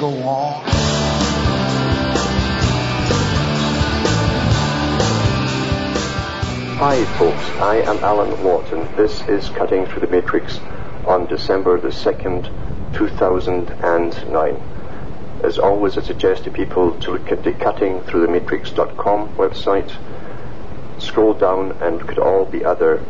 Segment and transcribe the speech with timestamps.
[0.00, 0.62] go on.
[6.78, 8.32] Hi folks, I am Alan
[8.72, 10.58] and this is Cutting Through the Matrix
[11.06, 12.44] on December the 2nd,
[12.94, 14.62] 2009.
[15.44, 19.94] As always, I suggest to people to look at the cuttingthroughthematrix.com website,
[20.98, 23.04] scroll down and look at all the other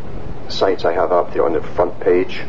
[0.49, 2.43] sites I have up there on the front page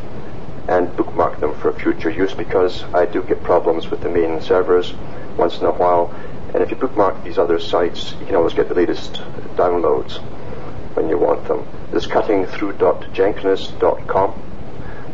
[0.68, 4.94] and bookmark them for future use because I do get problems with the main servers
[5.38, 6.14] once in a while.
[6.54, 9.22] And if you bookmark these other sites, you can always get the latest
[9.56, 10.18] downloads
[10.96, 11.66] when you want them.
[11.92, 12.74] This cutting through.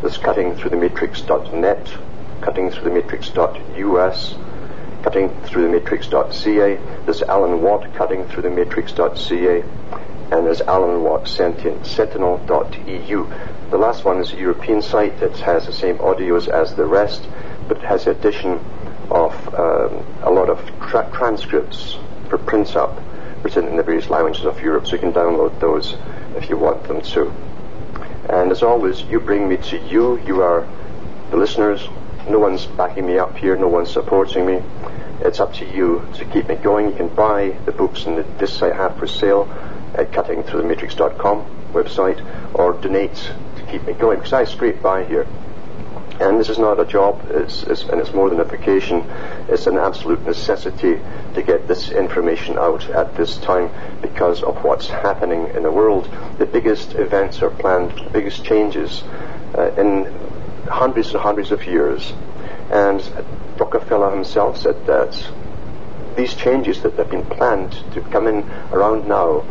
[0.01, 1.97] This cutting through the matrix.net,
[2.41, 4.35] cutting through the matrix.us,
[5.01, 6.79] cutting through the matrix.ca.
[7.05, 9.63] This Alan Watt cutting through the matrix.ca,
[10.31, 11.87] and there's Alan Watt sentinel.eu.
[13.69, 17.27] The last one is a European site that has the same audios as the rest,
[17.67, 18.59] but has the addition
[19.09, 21.97] of um, a lot of tra- transcripts
[22.29, 23.01] for print up
[23.43, 25.95] written in the various languages of Europe, so you can download those
[26.35, 27.31] if you want them to.
[28.29, 30.19] And as always, you bring me to you.
[30.25, 30.67] You are
[31.31, 31.87] the listeners.
[32.27, 33.55] No one's backing me up here.
[33.55, 34.61] No one's supporting me.
[35.21, 36.89] It's up to you to keep me going.
[36.89, 39.47] You can buy the books and the discs I have for sale
[39.93, 42.19] at cuttingthroughthematrix.com website
[42.53, 43.15] or donate
[43.55, 45.27] to keep me going because I scrape by here.
[46.19, 49.05] And this is not a job, it's, it's, and it's more than a vacation.
[49.49, 50.99] It's an absolute necessity
[51.35, 53.69] to get this information out at this time
[54.01, 56.09] because of what's happening in the world.
[56.39, 59.03] The biggest events are planned, the biggest changes
[59.55, 60.11] uh, in
[60.67, 62.13] hundreds and hundreds of years.
[62.71, 62.99] And
[63.59, 65.23] Rockefeller himself said that
[66.15, 69.45] these changes that have been planned to come in around now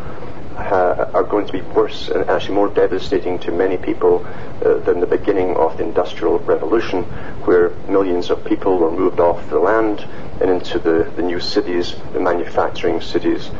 [0.56, 5.06] are going to be worse and actually more devastating to many people uh, than the
[5.06, 7.05] beginning of the Industrial Revolution,
[7.44, 10.00] where millions of people were moved off the land
[10.41, 13.50] and into the, the new cities, the manufacturing cities,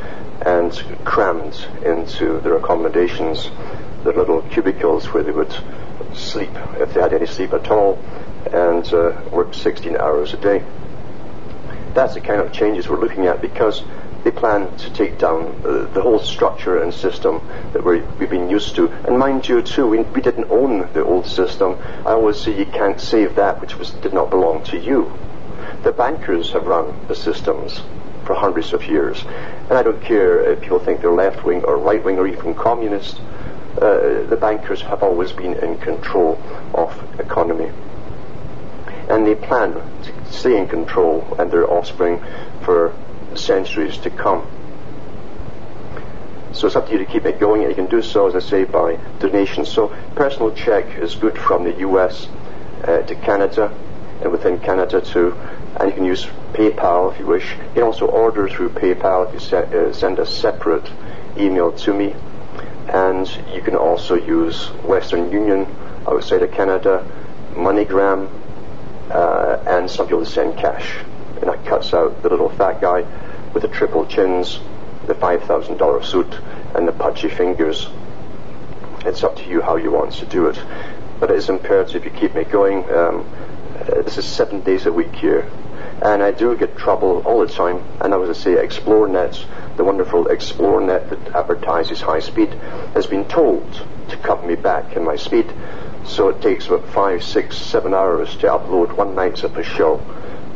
[0.43, 0.73] and
[1.05, 3.51] crammed into their accommodations,
[4.05, 5.53] their little cubicles where they would
[6.15, 7.99] sleep, if they had any sleep at all,
[8.53, 10.65] and uh, work 16 hours a day.
[11.95, 13.83] That's the kind of changes we're looking at because
[14.25, 17.41] they plan to take down uh, the whole structure and system
[17.73, 18.89] that we have been used to.
[18.89, 21.79] And mind you, too, we, we, didn't own the old system.
[22.05, 25.13] I always say you can't save that which was, did not belong to you.
[25.83, 27.83] The bankers have run the systems
[28.25, 29.23] for hundreds of years.
[29.69, 32.55] And I don't care if people think they're left wing or right wing or even
[32.55, 33.21] communist.
[33.77, 36.41] Uh, the bankers have always been in control
[36.75, 37.71] of economy.
[39.09, 42.21] And they plan to stay in control and their offspring
[42.63, 42.93] for
[43.37, 44.47] centuries to come.
[46.53, 48.35] So it's up to you to keep it going, and you can do so, as
[48.35, 49.69] I say, by donations.
[49.69, 52.29] So personal check is good from the US
[52.83, 53.71] uh, to Canada,
[54.23, 55.37] and within Canada too.
[55.79, 57.53] And you can use PayPal if you wish.
[57.53, 60.91] You can also order through PayPal if you se- uh, send a separate
[61.37, 62.15] email to me.
[62.89, 65.67] And you can also use Western Union
[66.07, 67.05] outside of Canada,
[67.53, 68.31] MoneyGram,
[69.11, 71.01] uh, and some people send cash.
[71.43, 73.05] And that cuts out the little fat guy
[73.53, 74.61] with the triple chins,
[75.07, 76.35] the $5,000 suit,
[76.75, 77.89] and the pudgy fingers.
[79.05, 80.61] It's up to you how you want to do it.
[81.21, 82.91] But it is imperative you keep me going.
[82.91, 83.27] Um,
[83.79, 85.49] uh, this is seven days a week here.
[86.03, 87.83] And I do get trouble all the time.
[88.01, 92.51] And I was to say, Xplornet, the wonderful Xplornet that advertises high speed,
[92.95, 93.73] has been told
[94.09, 95.51] to cut me back in my speed.
[96.05, 100.01] So it takes about five, six, seven hours to upload one night's of a show.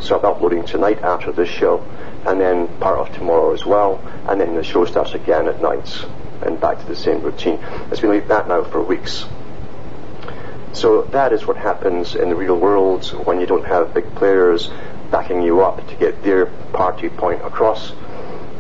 [0.01, 1.85] So I'm uploading tonight after this show
[2.27, 6.05] and then part of tomorrow as well, and then the show starts again at nights,
[6.43, 7.59] and back to the same routine.
[7.91, 9.25] It's been like that now for weeks.
[10.73, 14.71] So that is what happens in the real world when you don't have big players
[15.11, 17.91] backing you up to get their party point across.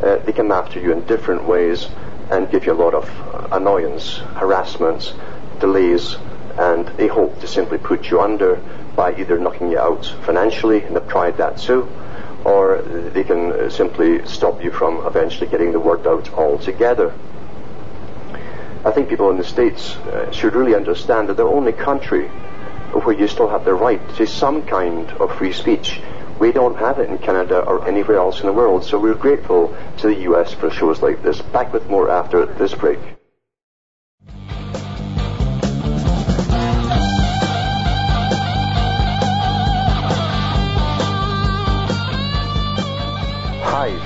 [0.03, 1.89] Uh, they come after you in different ways
[2.31, 3.09] and give you a lot of
[3.53, 5.15] annoyance, harassment,
[5.61, 6.17] delays,
[6.59, 8.56] and they hope to simply put you under
[8.97, 11.89] by either knocking you out financially, and they've tried that too,
[12.45, 17.13] or they can simply stop you from eventually getting the word out altogether.
[18.85, 22.29] I think people in the States uh, should really understand that they're the only country
[23.05, 26.01] where you still have the right to some kind of free speech
[26.41, 29.77] We don't have it in Canada or anywhere else in the world, so we're grateful
[29.99, 31.43] to the US for shows like this.
[31.43, 33.19] Back with more after this break.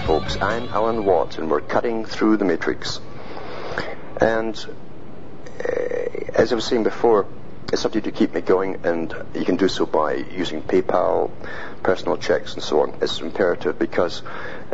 [0.04, 0.36] Folks.
[0.36, 3.00] I'm Alan Watt, and we're cutting through the matrix.
[4.20, 4.54] And
[5.58, 7.26] uh, as I was saying before,
[7.72, 11.30] it's something to keep me going, and you can do so by using PayPal,
[11.82, 12.98] personal checks, and so on.
[13.00, 14.22] It's imperative because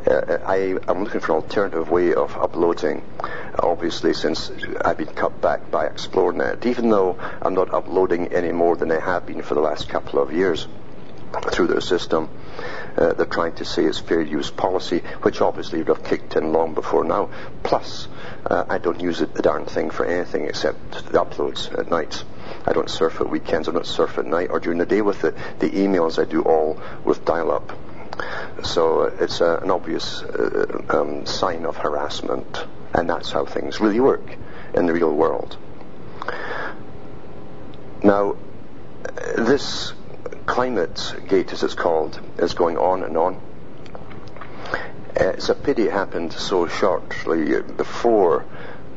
[0.05, 3.05] uh, I, am looking for an alternative way of uploading.
[3.56, 4.50] Obviously, since
[4.85, 8.99] I've been cut back by Xplornet, even though I'm not uploading any more than I
[8.99, 10.67] have been for the last couple of years
[11.53, 12.29] through their system.
[12.97, 16.53] Uh, they're trying to say it's fair use policy, which obviously would have kicked in
[16.53, 17.31] long before now.
[17.62, 18.09] Plus,
[18.47, 22.25] uh, I don't use it, the darn thing for anything except the uploads at night.
[22.67, 25.25] I don't surf at weekends, I don't surf at night or during the day with
[25.25, 25.35] it.
[25.61, 27.73] The emails I do all with dial-up.
[28.65, 33.81] So uh, it's uh, an obvious uh, um, sign of harassment, and that's how things
[33.81, 34.37] really work
[34.75, 35.56] in the real world.
[38.03, 38.37] Now,
[39.37, 39.93] this
[40.50, 43.38] climate gate, as it's called, is going on and on.
[45.14, 48.44] It's a pity it happened so shortly before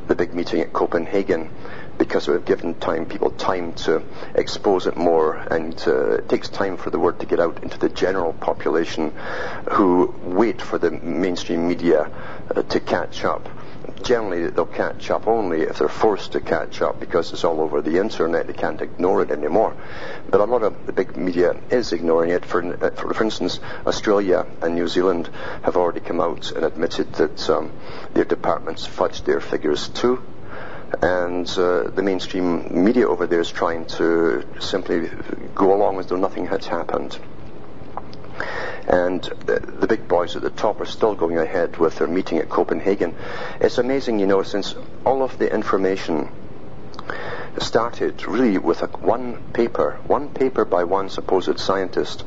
[0.07, 1.51] the big meeting at Copenhagen
[2.00, 4.01] because we've given time people time to
[4.33, 7.77] expose it more and uh, it takes time for the word to get out into
[7.77, 9.13] the general population
[9.73, 12.09] who wait for the mainstream media
[12.55, 13.47] uh, to catch up
[14.03, 17.81] generally they'll catch up only if they're forced to catch up because it's all over
[17.81, 18.47] the internet.
[18.47, 19.75] They can't ignore it anymore.
[20.30, 22.45] But a lot of the big media is ignoring it.
[22.45, 25.30] For, for, for instance, Australia and New Zealand
[25.63, 27.71] have already come out and admitted that um,
[28.13, 30.21] their departments fudged their figures too.
[31.01, 35.09] And uh, the mainstream media over there is trying to simply
[35.56, 37.18] go along as though nothing had happened.
[38.88, 42.50] And the big boys at the top are still going ahead with their meeting at
[42.50, 43.15] Copenhagen.
[43.62, 44.75] It's amazing, you know, since
[45.06, 46.30] all of the information
[47.59, 52.23] started really with a, one paper, one paper by one supposed scientist,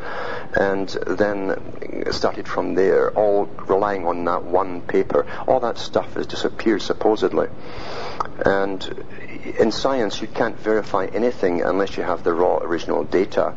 [0.55, 5.27] and then started from there, all relying on that one paper.
[5.47, 7.49] All that stuff has disappeared supposedly.
[8.45, 9.05] And
[9.59, 13.55] in science, you can't verify anything unless you have the raw original data.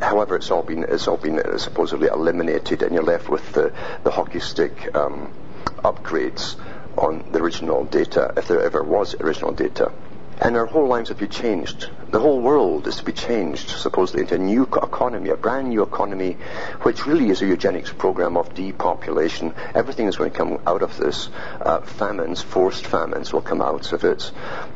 [0.00, 3.72] However, it's all been it's all been supposedly eliminated, and you're left with the
[4.04, 5.32] the hockey stick um,
[5.84, 6.56] upgrades
[6.96, 9.92] on the original data, if there ever was original data.
[10.38, 11.88] And our whole lives have been changed.
[12.10, 15.82] The whole world is to be changed, supposedly, into a new economy, a brand new
[15.82, 16.36] economy,
[16.82, 19.54] which really is a eugenics program of depopulation.
[19.74, 21.30] Everything is going to come out of this.
[21.60, 24.30] Uh, famines, forced famines, will come out of it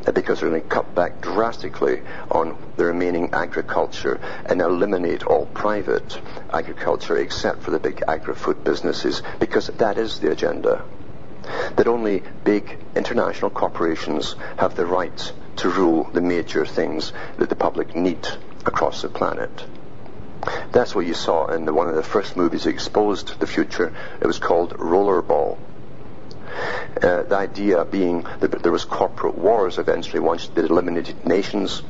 [0.06, 5.44] uh, because they're going to cut back drastically on the remaining agriculture and eliminate all
[5.44, 6.18] private
[6.52, 10.82] agriculture except for the big agri-food businesses because that is the agenda
[11.76, 17.54] that only big international corporations have the right to rule the major things that the
[17.54, 18.26] public need
[18.64, 19.50] across the planet.
[20.72, 23.92] That's what you saw in the, one of the first movies that exposed the future.
[24.20, 25.58] It was called Rollerball.
[27.02, 31.82] Uh, the idea being that there was corporate wars eventually once they eliminated nations,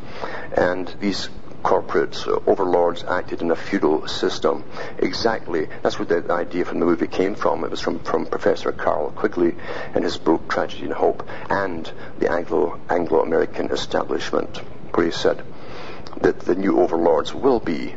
[0.56, 1.31] and these
[1.62, 4.65] corporate overlords acted in a feudal system.
[4.99, 7.64] Exactly, that's where the idea from the movie came from.
[7.64, 9.55] It was from, from Professor Carroll Quigley
[9.95, 14.59] in his book Tragedy and Hope and the Anglo, Anglo-American establishment,
[14.95, 15.43] where he said
[16.21, 17.95] that the new overlords will be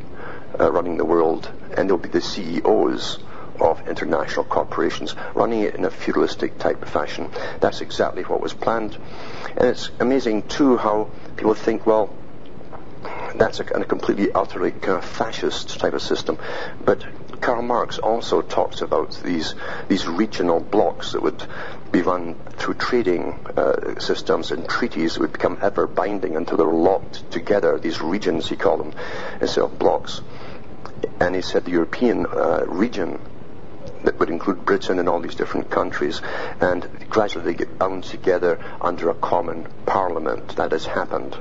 [0.60, 3.20] uh, running the world and they'll be the CEOs
[3.60, 7.30] of international corporations, running it in a feudalistic type of fashion.
[7.60, 8.98] That's exactly what was planned.
[9.56, 12.14] And it's amazing, too, how people think, well,
[13.36, 16.38] that's a, a completely, utterly of fascist type of system.
[16.84, 17.06] But
[17.42, 19.56] Karl Marx also talks about these
[19.88, 21.44] these regional blocks that would
[21.92, 26.68] be run through trading uh, systems and treaties that would become ever binding until they're
[26.68, 27.78] locked together.
[27.78, 28.94] These regions, he called them,
[29.42, 30.22] instead of blocks.
[31.20, 33.20] And he said the European uh, region
[34.04, 36.22] that would include Britain and all these different countries,
[36.60, 40.56] and gradually they get bound together under a common parliament.
[40.56, 41.38] That has happened.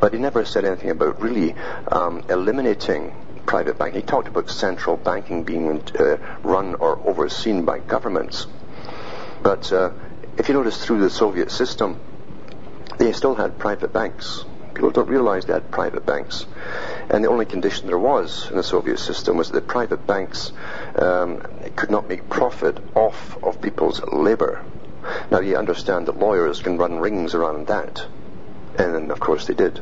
[0.00, 1.54] But he never said anything about really
[1.90, 3.12] um, eliminating
[3.46, 4.00] private banking.
[4.00, 8.46] He talked about central banking being uh, run or overseen by governments.
[9.42, 9.90] But uh,
[10.36, 12.00] if you notice through the Soviet system,
[12.98, 14.44] they still had private banks.
[14.74, 16.46] People don't realize they had private banks.
[17.08, 20.52] And the only condition there was in the Soviet system was that the private banks
[20.96, 21.40] um,
[21.76, 24.62] could not make profit off of people's labor.
[25.30, 28.06] Now you understand that lawyers can run rings around that.
[28.78, 29.80] And of course they did.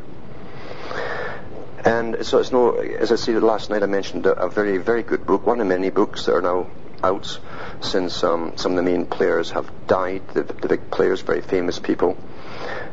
[1.85, 5.03] And so it's no, as I said last night, I mentioned a, a very, very
[5.03, 6.69] good book, one of many books that are now
[7.03, 7.41] out
[7.81, 11.81] since um, some of the main players have died, the, the big players, very famous
[11.81, 12.17] people,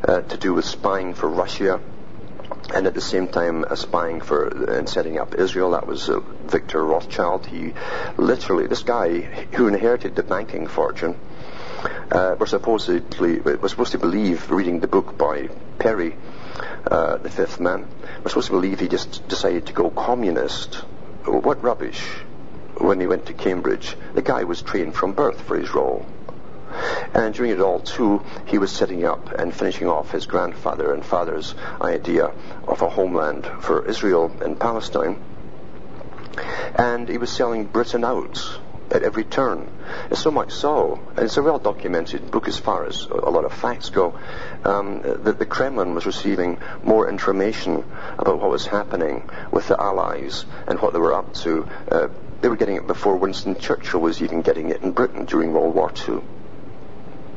[0.08, 1.79] uh, to do with spying for Russia
[2.74, 5.72] and at the same time uh, spying for and setting up Israel.
[5.72, 7.46] That was uh, Victor Rothschild.
[7.46, 7.74] He
[8.18, 9.22] literally, this guy
[9.53, 11.15] who inherited the banking fortune,
[12.11, 16.15] uh, was supposedly was supposed to believe, reading the book by Perry,
[16.89, 17.87] uh, the Fifth Man,
[18.23, 20.75] was supposed to believe he just decided to go communist.
[21.25, 22.01] What rubbish!
[22.77, 26.05] When he went to Cambridge, the guy was trained from birth for his role.
[27.13, 31.03] And during it all, too, he was setting up and finishing off his grandfather and
[31.03, 32.31] father's idea
[32.67, 35.21] of a homeland for Israel and Palestine.
[36.75, 38.59] And he was selling Britain out
[38.91, 39.69] at every turn.
[40.13, 43.53] So much so, and it's a well documented book as far as a lot of
[43.53, 44.17] facts go,
[44.63, 47.84] um, that the Kremlin was receiving more information
[48.17, 51.67] about what was happening with the Allies and what they were up to.
[51.91, 52.08] Uh,
[52.41, 55.75] they were getting it before Winston Churchill was even getting it in Britain during World
[55.75, 56.22] War II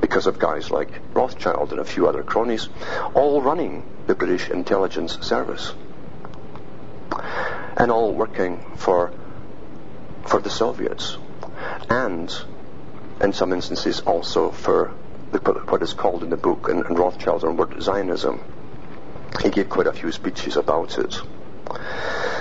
[0.02, 2.68] because of guys like Rothschild and a few other cronies,
[3.14, 5.73] all running the British intelligence service.
[7.76, 9.12] And all working for,
[10.26, 11.16] for the Soviets.
[11.88, 12.35] And,
[13.21, 14.95] in some instances, also for
[15.33, 18.40] the, what is called in the book, and, and Rothschild's own word, Zionism.
[19.42, 21.21] He gave quite a few speeches about it.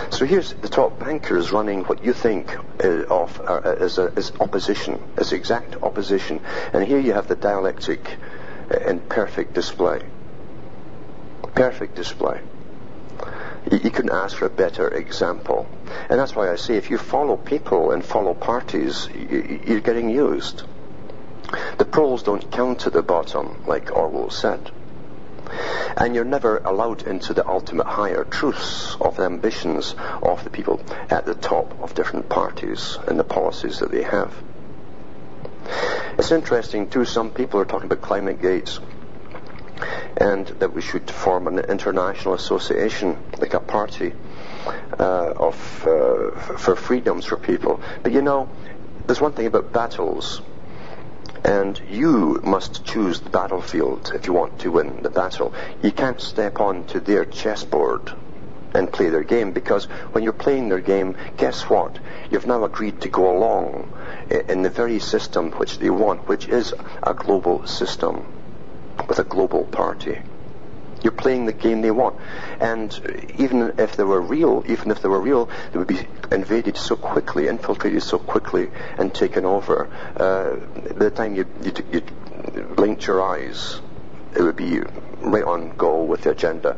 [0.10, 4.34] So here's the top bankers running what you think uh, of uh, as, a, as
[4.42, 6.42] opposition, as exact opposition.
[6.74, 8.18] And here you have the dialectic
[8.70, 10.02] uh, in perfect display.
[11.56, 12.42] Perfect display.
[13.72, 15.61] You, you couldn't ask for a better example.
[16.10, 20.10] And that's why I say if you follow people and follow parties, you, you're getting
[20.10, 20.64] used.
[21.78, 24.72] The proles don't count at the bottom, like Orwell said.
[25.98, 30.82] And you're never allowed into the ultimate higher truths of the ambitions of the people
[31.10, 34.34] at the top of different parties and the policies that they have.
[36.18, 38.80] It's interesting too, some people are talking about climate gates
[40.18, 44.14] and that we should form an international association, like a party
[45.00, 45.56] uh, of
[45.88, 47.82] uh, for freedoms for people.
[48.04, 48.50] But you know,
[49.06, 50.42] there's one thing about battles
[51.44, 55.54] and you must choose the battlefield if you want to win the battle.
[55.82, 58.12] You can't step onto their chessboard
[58.74, 62.00] and play their game because when you're playing their game, guess what?
[62.30, 63.90] You've now agreed to go along
[64.30, 68.26] in the very system which they want, which is a global system
[69.08, 70.20] with a global party.
[71.04, 72.20] You're playing the game they want.
[72.60, 72.94] And
[73.38, 76.00] even if they were real, even if they were real, they would be
[76.32, 79.88] invaded so quickly, infiltrated so quickly, and taken over.
[80.16, 80.56] Uh,
[80.94, 82.02] by the time you, you, you
[82.76, 83.82] blinked your eyes,
[84.36, 84.80] it would be
[85.22, 86.74] right on goal with the agenda.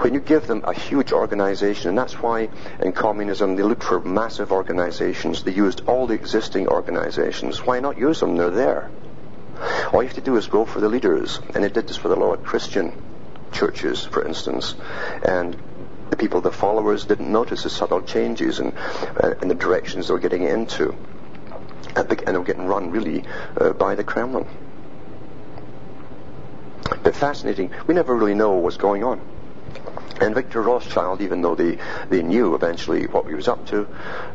[0.00, 2.48] When you give them a huge organization, and that's why
[2.80, 5.42] in communism they looked for massive organizations.
[5.42, 7.64] They used all the existing organizations.
[7.64, 8.36] Why not use them?
[8.36, 8.90] They're there.
[9.92, 12.08] All you have to do is go for the leaders, and they did this for
[12.08, 12.92] the Lower Christian
[13.52, 14.74] churches, for instance,
[15.24, 15.56] and
[16.10, 20.14] the people, the followers, didn't notice the subtle changes in, uh, in the directions they
[20.14, 20.94] were getting into.
[21.96, 23.24] And they were getting run really
[23.56, 24.46] uh, by the Kremlin.
[27.02, 29.20] But fascinating, we never really know what's going on.
[30.20, 31.78] And Victor Rothschild, even though they,
[32.08, 33.86] they knew eventually what he was up to,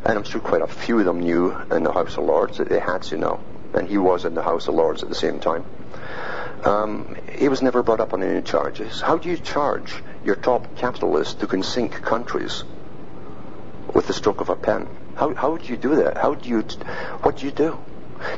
[0.04, 2.68] and I'm sure quite a few of them knew in the House of Lords that
[2.68, 3.40] they had to know,
[3.74, 5.64] and he was in the House of Lords at the same time.
[6.64, 9.02] Um, he was never brought up on any charges.
[9.02, 12.64] How do you charge your top capitalist who can sink countries
[13.92, 14.88] with the stroke of a pen?
[15.14, 16.16] How, how do you do that?
[16.16, 16.62] How do you,
[17.20, 17.78] what do you do?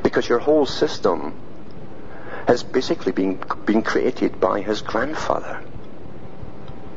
[0.02, 1.34] Because your whole system
[2.48, 5.62] has basically been, been created by his grandfather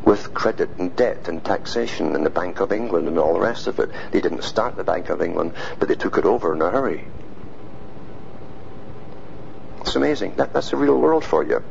[0.04, 3.68] with credit and debt and taxation and the Bank of England and all the rest
[3.68, 3.92] of it.
[4.12, 7.06] They didn't start the Bank of England, but they took it over in a hurry.
[9.82, 10.36] It's amazing.
[10.36, 11.64] That, that's the real world for you.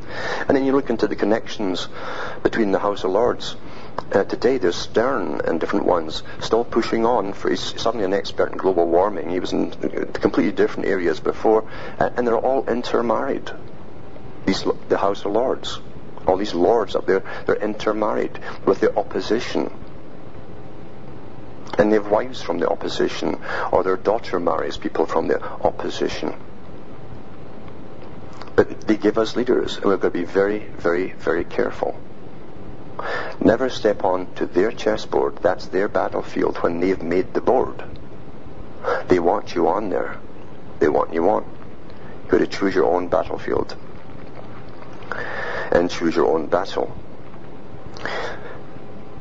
[0.47, 1.87] And then you look into the connections
[2.43, 3.55] between the House of Lords.
[4.11, 8.51] Uh, today there's Stern and different ones still pushing on for he's suddenly an expert
[8.51, 9.29] in global warming.
[9.29, 9.71] He was in
[10.13, 13.51] completely different areas before, uh, and they're all intermarried.
[14.45, 15.79] These the House of Lords,
[16.25, 19.71] all these lords up there, they're intermarried with the opposition.
[21.77, 23.39] And they have wives from the opposition,
[23.71, 26.35] or their daughter marries people from the opposition.
[28.59, 31.97] But they give us leaders, and we've got to be very, very, very careful.
[33.39, 35.37] Never step on to their chessboard.
[35.41, 37.81] That's their battlefield when they've made the board.
[39.07, 40.17] They want you on there.
[40.79, 41.45] They want you on.
[42.23, 43.77] You've got to choose your own battlefield
[45.71, 46.87] and choose your own battle.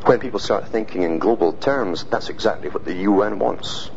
[0.02, 3.88] when people start thinking in global terms, that's exactly what the UN wants.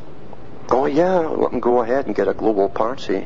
[0.69, 3.25] Oh yeah, let them go ahead and get a global party.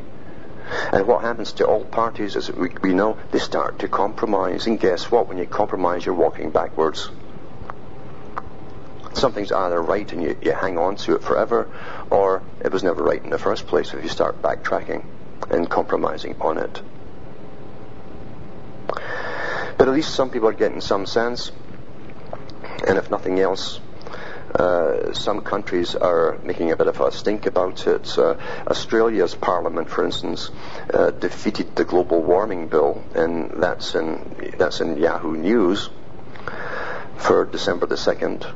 [0.92, 4.68] And what happens to all parties is we, we know they start to compromise.
[4.68, 5.28] And guess what?
[5.28, 7.10] When you compromise, you're walking backwards.
[9.14, 11.70] Something's either right and you, you hang on to it forever,
[12.10, 15.06] or it was never right in the first place if you start backtracking
[15.50, 16.82] and compromising on it.
[19.78, 21.52] But at least some people are getting some sense.
[22.88, 23.80] And if nothing else,
[24.56, 28.18] uh, some countries are making a bit of a stink about it.
[28.18, 28.36] Uh,
[28.68, 30.50] Australia's parliament, for instance,
[30.94, 35.90] uh, defeated the global warming bill, and that's in that's in Yahoo News
[37.18, 38.48] for December the second.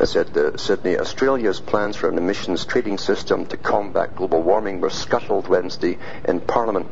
[0.00, 4.80] It said uh, Sydney, Australia's plans for an emissions trading system to combat global warming
[4.80, 6.88] were scuttled Wednesday in Parliament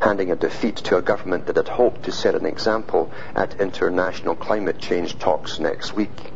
[0.00, 4.34] handing a defeat to a government that had hoped to set an example at international
[4.34, 6.32] climate change talks next week.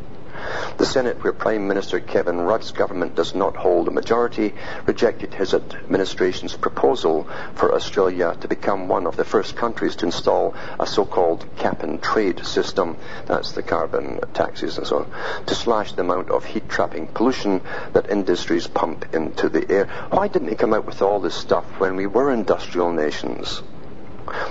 [0.79, 4.55] The Senate, where Prime Minister Kevin Rudd's government does not hold a majority,
[4.87, 10.55] rejected his administration's proposal for Australia to become one of the first countries to install
[10.79, 15.93] a so-called cap and trade system, that's the carbon taxes and so on, to slash
[15.93, 17.61] the amount of heat-trapping pollution
[17.93, 19.89] that industries pump into the air.
[20.11, 23.63] Why didn't he come out with all this stuff when we were industrial nations?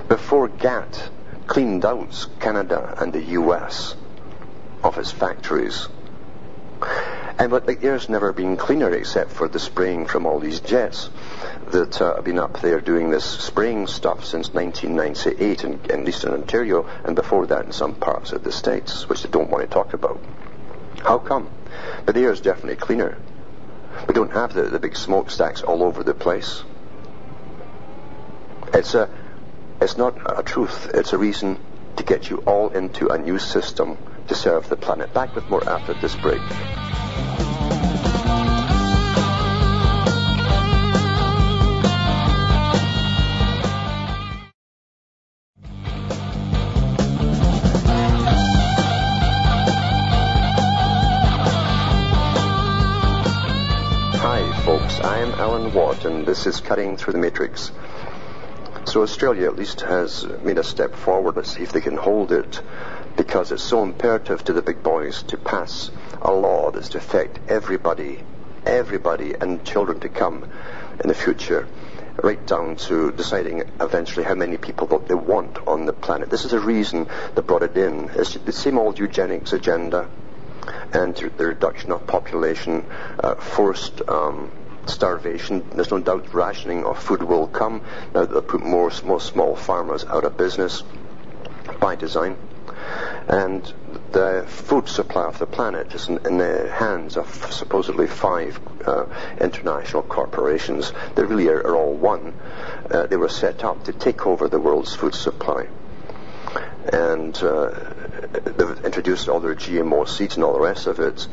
[0.08, 1.10] Before GATT
[1.48, 3.96] cleaned out Canada and the US
[4.86, 5.88] of his factories.
[7.38, 11.10] And but the air's never been cleaner except for the spraying from all these jets
[11.72, 16.34] that uh, have been up there doing this spraying stuff since 1998, in, in eastern
[16.34, 19.68] Ontario, and before that in some parts of the states, which they don't want to
[19.68, 20.22] talk about.
[21.00, 21.50] How come?
[22.06, 23.18] But the air is definitely cleaner.
[24.08, 26.64] We don't have the, the big smokestacks all over the place.
[28.74, 29.10] It's a,
[29.82, 30.92] it's not a truth.
[30.94, 31.60] It's a reason
[31.98, 35.14] to get you all into a new system to serve the planet.
[35.14, 36.42] Back with more after this break.
[54.18, 55.00] Hi, folks.
[55.02, 57.72] I'm Alan Watt, and this is Cutting Through the Matrix.
[58.86, 61.36] So Australia at least has made a step forward.
[61.36, 62.62] Let's see if they can hold it
[63.16, 67.40] because it's so imperative to the big boys to pass a law that's to affect
[67.50, 68.20] everybody,
[68.66, 70.46] everybody and children to come
[71.02, 71.68] in the future,
[72.22, 76.30] right down to deciding eventually how many people that they want on the planet.
[76.30, 78.10] This is the reason they brought it in.
[78.16, 80.10] It's the same old eugenics agenda
[80.94, 82.86] and the reduction of population,
[83.20, 84.52] uh, forced um,
[84.88, 85.64] starvation.
[85.72, 87.82] There's no doubt rationing of food will come
[88.14, 90.84] now that they put more, more small farmers out of business
[91.80, 92.38] by design
[93.28, 93.74] and
[94.12, 99.06] the food supply of the planet is in, the hands of supposedly five uh,
[99.40, 100.94] international corporations.
[101.16, 102.34] They really are, are all one.
[102.90, 105.68] Uh, they were set up to take over the world's food supply.
[106.94, 107.72] And uh,
[108.32, 111.28] they've introduced all their GMO seeds and all the rest of it,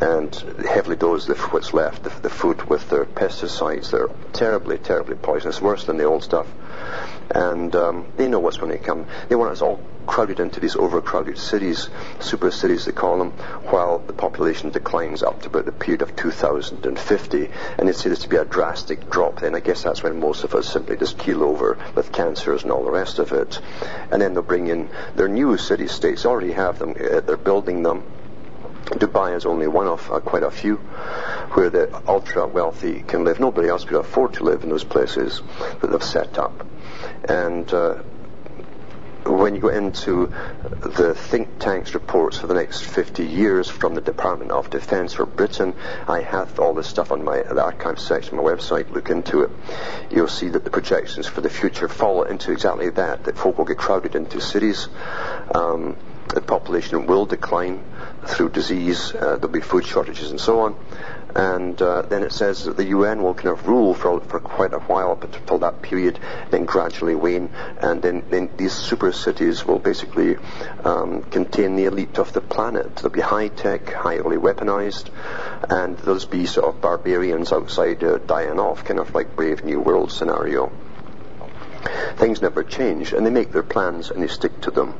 [0.00, 0.34] and
[0.66, 3.92] heavily dosed the, what's left, the, the food with their pesticides.
[3.92, 6.48] They're terribly, terribly poisonous, worse than the old stuff
[7.30, 9.06] and um, they know what's going to come.
[9.28, 11.88] They want us all crowded into these overcrowded cities,
[12.20, 13.32] super cities they call them,
[13.70, 17.50] while the population declines up to about the period of 2050.
[17.78, 19.40] And they say to be a drastic drop.
[19.40, 22.72] Then I guess that's when most of us simply just keel over with cancers and
[22.72, 23.60] all the rest of it.
[24.10, 26.22] And then they'll bring in their new city states.
[26.22, 26.90] They already have them.
[26.90, 28.04] Uh, they're building them.
[28.86, 30.76] Dubai is only one of uh, quite a few
[31.56, 33.40] where the ultra wealthy can live.
[33.40, 35.42] Nobody else could afford to live in those places
[35.80, 36.64] that they've set up.
[37.28, 38.02] And uh,
[39.26, 40.32] when you go into
[40.80, 45.26] the think tank's reports for the next 50 years from the Department of Defense for
[45.26, 45.74] Britain,
[46.06, 48.90] I have all this stuff on my the archive section of my website.
[48.90, 49.50] Look into it.
[50.10, 53.24] You'll see that the projections for the future fall into exactly that.
[53.24, 54.88] That folk will get crowded into cities.
[55.54, 55.96] Um,
[56.28, 57.84] the population will decline
[58.26, 59.14] through disease.
[59.14, 60.76] Uh, there'll be food shortages and so on
[61.36, 64.72] and uh, then it says that the UN will kind of rule for for quite
[64.72, 66.18] a while up until that period,
[66.50, 70.36] then gradually wane, and then, then these super cities will basically
[70.82, 72.96] um, contain the elite of the planet.
[72.96, 75.10] They'll be high tech, highly weaponized,
[75.68, 79.80] and there'll be sort of barbarians outside uh, dying off, kind of like Brave New
[79.80, 80.72] World scenario.
[82.16, 84.94] Things never change, and they make their plans and they stick to them.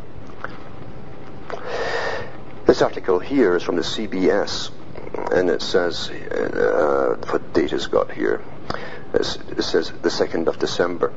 [2.66, 4.70] This article here is from the CBS
[5.16, 8.42] and it says, uh, what date has got here?
[9.14, 11.12] It says the 2nd of December.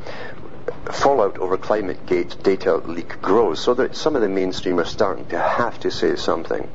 [0.92, 5.26] Fallout over climate gate data leak grows, so that some of the mainstream are starting
[5.26, 6.70] to have to say something.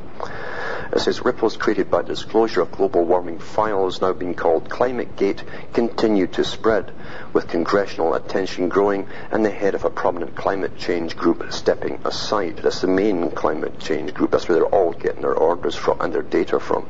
[0.92, 5.42] It says ripples created by disclosure of global warming files, now being called Climate Gate,
[5.72, 6.92] continue to spread,
[7.32, 12.58] with congressional attention growing and the head of a prominent climate change group stepping aside.
[12.58, 14.30] That's the main climate change group.
[14.30, 16.86] That's where they're all getting their orders from and their data from.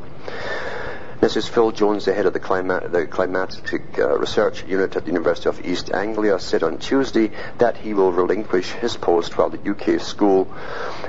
[1.25, 5.11] This is Phil Jones, the head of the, the climatic uh, research unit at the
[5.11, 9.71] University of East Anglia, said on Tuesday that he will relinquish his post while the
[9.71, 10.53] UK school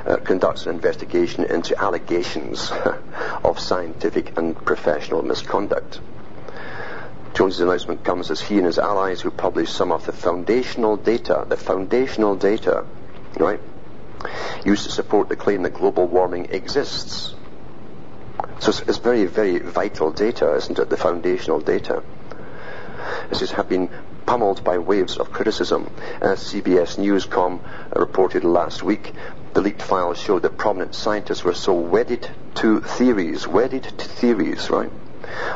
[0.06, 2.72] uh, conducts an investigation into allegations
[3.44, 6.00] of scientific and professional misconduct.
[7.34, 11.46] Jones's announcement comes as he and his allies who published some of the foundational data,
[11.50, 12.86] the foundational data,
[13.38, 13.60] right,
[14.64, 17.36] used to support the claim that global warming exists
[18.60, 20.90] so it's, it's very, very vital data, isn't it?
[20.90, 22.04] The foundational data.
[23.30, 23.90] This has been
[24.26, 25.90] pummeled by waves of criticism.
[26.22, 27.60] As CBS Newscom
[27.96, 29.14] reported last week,
[29.54, 34.70] the leaked files showed that prominent scientists were so wedded to theories, wedded to theories,
[34.70, 34.92] right,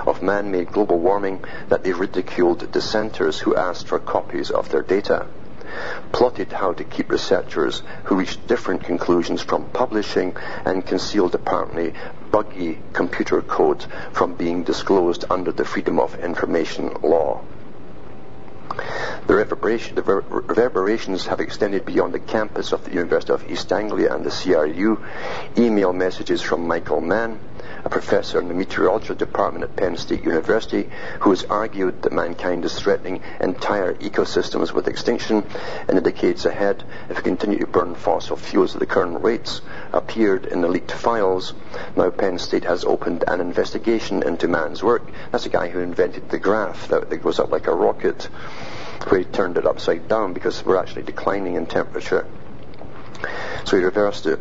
[0.06, 5.26] of man-made global warming that they ridiculed dissenters who asked for copies of their data
[6.12, 11.94] plotted how to keep researchers who reached different conclusions from publishing and concealed apparently
[12.32, 17.42] buggy computer code from being disclosed under the Freedom of Information law.
[19.28, 24.14] The, reverberation, the reverberations have extended beyond the campus of the University of East Anglia
[24.14, 25.04] and the CRU.
[25.58, 27.40] Email messages from Michael Mann,
[27.90, 30.88] a professor in the meteorology department at Penn State University,
[31.22, 35.44] who has argued that mankind is threatening entire ecosystems with extinction
[35.88, 39.62] in the decades ahead if we continue to burn fossil fuels at the current rates,
[39.92, 41.54] appeared in the leaked files.
[41.96, 45.10] Now Penn State has opened an investigation into Mann's work.
[45.32, 48.26] That's the guy who invented the graph that, that goes up like a rocket,
[49.08, 52.28] where he turned it upside down because we're actually declining in temperature.
[53.66, 54.40] So he reversed it.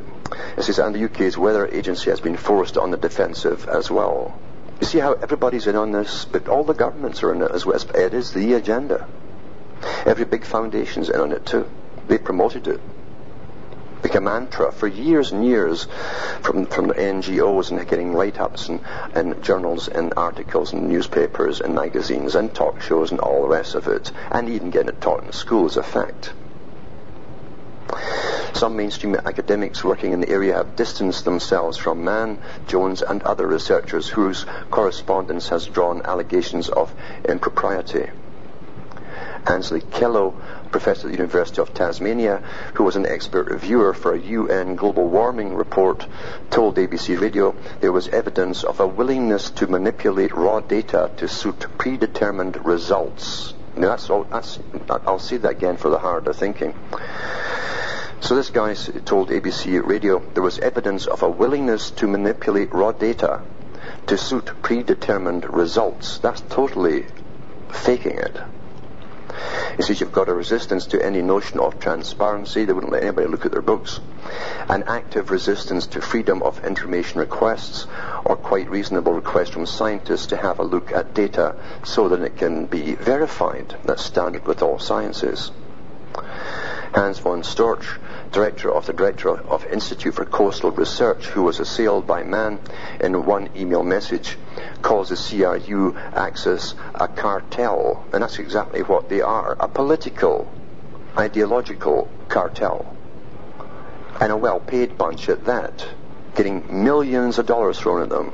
[0.57, 4.39] It says, and the UK's weather agency has been forced on the defensive as well.
[4.81, 7.67] You see how everybody's in on this, but all the governments are in it as
[7.67, 7.79] well.
[7.95, 9.09] It is the agenda.
[10.07, 11.69] Every big foundation's in on it too.
[12.07, 12.81] They promoted it.
[14.03, 15.89] Like a mantra for years and years
[16.43, 18.81] from, from NGOs and getting write-ups and,
[19.15, 23.75] and journals and articles and newspapers and magazines and talk shows and all the rest
[23.75, 24.13] of it.
[24.31, 26.33] And even getting it taught in schools, a fact.
[28.53, 33.47] Some mainstream academics working in the area have distanced themselves from Mann, Jones, and other
[33.47, 36.93] researchers whose correspondence has drawn allegations of
[37.29, 38.11] impropriety.
[39.45, 40.35] Aynsley Kellow,
[40.71, 42.43] professor at the University of Tasmania,
[42.75, 46.07] who was an expert reviewer for a UN global warming report,
[46.51, 51.67] told ABC Radio there was evidence of a willingness to manipulate raw data to suit
[51.79, 53.55] predetermined results.
[53.79, 54.59] Now that's, all, that's
[54.91, 56.75] I'll say that again for the harder thinking.
[58.21, 62.91] So this guy told ABC Radio there was evidence of a willingness to manipulate raw
[62.91, 63.41] data
[64.09, 66.19] to suit predetermined results.
[66.19, 67.07] That's totally
[67.71, 68.41] faking it.
[69.77, 72.65] He says you've got a resistance to any notion of transparency.
[72.65, 74.01] They wouldn't let anybody look at their books.
[74.69, 77.87] An active resistance to freedom of information requests
[78.25, 82.37] or quite reasonable requests from scientists to have a look at data so that it
[82.37, 83.77] can be verified.
[83.85, 85.51] That's standard with all sciences.
[86.95, 87.99] Hans von Storch
[88.31, 92.59] director of the director of Institute for Coastal Research, who was assailed by Mann
[93.01, 94.37] in one email message,
[94.83, 100.51] calls the CRU axis a cartel, and that's exactly what they are, a political,
[101.17, 102.95] ideological cartel.
[104.21, 105.87] And a well-paid bunch at that,
[106.35, 108.33] getting millions of dollars thrown at them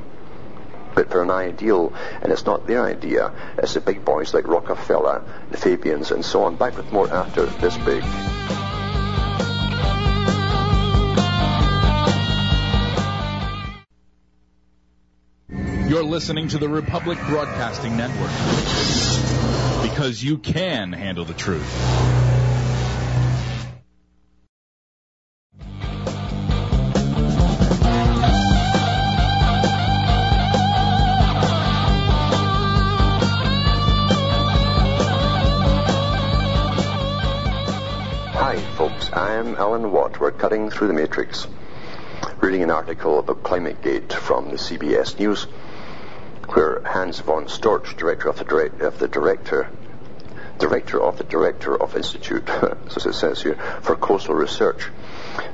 [0.95, 5.21] but for an ideal, and it's not their idea, it's the big boys like Rockefeller,
[5.51, 6.55] the Fabians, and so on.
[6.55, 8.64] Back with more after this break.
[15.87, 18.31] You're listening to the Republic Broadcasting Network
[19.83, 21.71] because you can handle the truth.
[38.33, 39.11] Hi, folks.
[39.13, 40.19] I'm Alan Watt.
[40.19, 41.45] We're cutting through the matrix.
[42.41, 45.45] Reading an article about ClimateGate from the CBS News
[46.49, 49.69] where Hans von Storch, director of the, direct, of the director,
[50.59, 52.47] director of the director of Institute,
[52.95, 54.89] as it says here, for Coastal Research,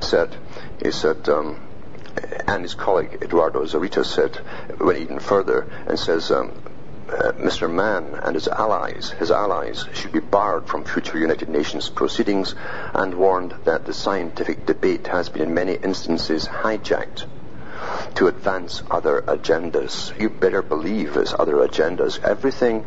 [0.00, 0.36] said,
[0.82, 1.60] he said, um,
[2.46, 4.38] and his colleague Eduardo Zorita said,
[4.80, 6.52] went even further and says, um,
[7.08, 7.70] uh, Mr.
[7.70, 12.54] Mann and his allies, his allies, should be barred from future United Nations proceedings,
[12.94, 17.26] and warned that the scientific debate has been in many instances hijacked
[18.14, 20.18] to advance other agendas.
[20.20, 22.22] You better believe there's other agendas.
[22.22, 22.84] Everything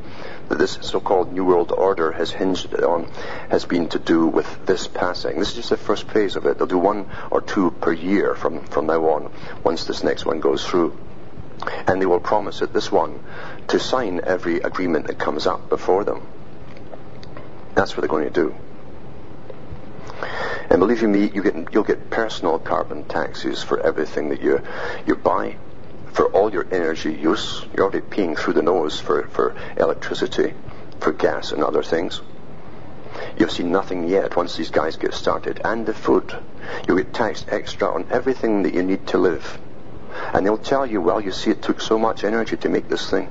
[0.49, 3.05] that this so-called New World Order has hinged on
[3.49, 5.39] has been to do with this passing.
[5.39, 6.57] This is just the first phase of it.
[6.57, 9.31] They'll do one or two per year from, from now on,
[9.63, 10.97] once this next one goes through.
[11.87, 13.23] And they will promise at this one
[13.69, 16.21] to sign every agreement that comes up before them.
[17.73, 18.55] That's what they're going to do.
[20.69, 24.61] And believe you me, you get, you'll get personal carbon taxes for everything that you,
[25.05, 25.57] you buy,
[26.07, 27.65] for all your energy use.
[27.75, 30.53] You're already paying through the nose for, for electricity,
[30.99, 32.21] for gas and other things.
[33.37, 35.61] You've seen nothing yet once these guys get started.
[35.63, 36.33] And the food.
[36.87, 39.59] You'll get taxed extra on everything that you need to live.
[40.33, 43.09] And they'll tell you, well, you see, it took so much energy to make this
[43.09, 43.29] thing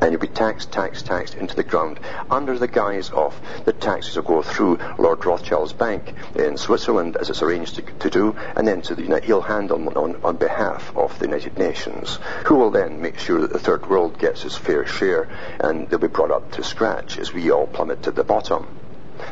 [0.00, 1.98] and you'll be taxed, taxed, taxed into the ground
[2.30, 7.30] under the guise of the taxes will go through Lord Rothschild's bank in Switzerland as
[7.30, 10.96] it's arranged to, to do, and then to the United, he'll handle on, on behalf
[10.96, 14.56] of the United Nations, who will then make sure that the third world gets its
[14.56, 15.28] fair share
[15.60, 18.66] and they'll be brought up to scratch as we all plummet to the bottom.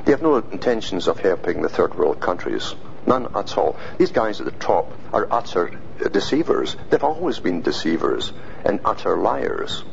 [0.05, 2.75] They have no intentions of helping the third world countries.
[3.07, 3.77] None at all.
[3.99, 5.71] These guys at the top are utter
[6.11, 6.77] deceivers.
[6.91, 8.33] They've always been deceivers
[8.65, 9.85] and utter liars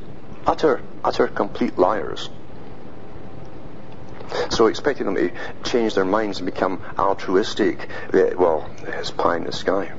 [0.46, 2.30] utter, utter complete liars.
[4.50, 5.32] So expecting them to
[5.64, 9.92] change their minds and become altruistic, eh, well, it's pie in the sky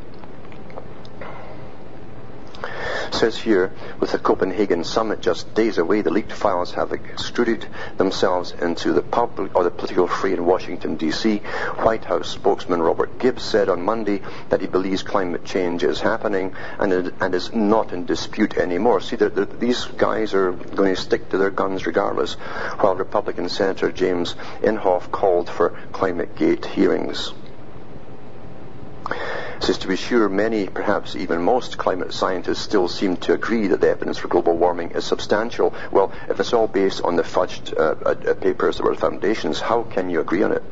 [3.14, 8.52] says here, with the Copenhagen summit just days away, the leaked files have extruded themselves
[8.52, 11.38] into the public or the political fray in Washington, D.C.
[11.78, 16.54] White House spokesman Robert Gibbs said on Monday that he believes climate change is happening
[16.78, 19.00] and, it, and is not in dispute anymore.
[19.00, 22.34] See, the, the, these guys are going to stick to their guns regardless,
[22.80, 27.32] while Republican Senator James Inhofe called for climate gate hearings.
[29.64, 33.80] Says to be sure, many, perhaps even most climate scientists still seem to agree that
[33.80, 35.72] the evidence for global warming is substantial.
[35.90, 39.60] Well, if it's all based on the fudged uh, uh, uh papers that were foundations,
[39.60, 40.62] how can you agree on it?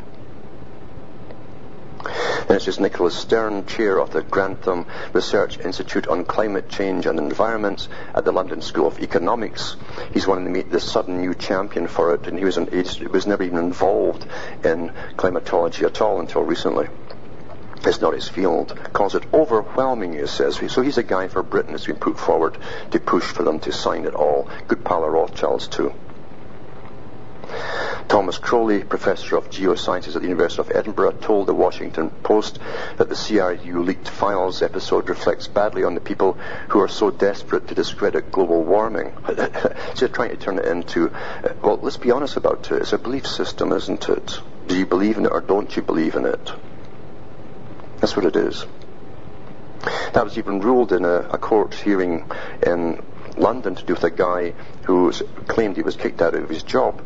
[2.50, 7.88] It's just Nicholas Stern, chair of the Grantham Research Institute on Climate Change and Environment
[8.14, 9.74] at the London School of Economics.
[10.12, 13.06] He's wanting to meet the sudden new champion for it, and he was, an, he
[13.06, 14.26] was never even involved
[14.62, 16.88] in climatology at all until recently.
[17.84, 18.78] It's not his field.
[18.92, 20.60] Calls it overwhelming, he says.
[20.72, 22.56] So he's a guy for Britain that's been put forward
[22.92, 24.48] to push for them to sign it all.
[24.68, 25.92] Good pal of Rothschild's too.
[28.08, 32.58] Thomas Crowley, professor of geosciences at the University of Edinburgh, told the Washington Post
[32.98, 36.34] that the CRU leaked files episode reflects badly on the people
[36.68, 39.12] who are so desperate to discredit global warming.
[39.26, 42.82] so they're trying to turn it into, uh, well, let's be honest about it.
[42.82, 44.40] It's a belief system, isn't it?
[44.66, 46.52] Do you believe in it or don't you believe in it?
[48.02, 48.66] That's what it is.
[50.12, 52.28] That was even ruled in a, a court hearing
[52.66, 53.00] in
[53.36, 54.54] London to do with a guy
[54.86, 55.12] who
[55.46, 57.00] claimed he was kicked out of his job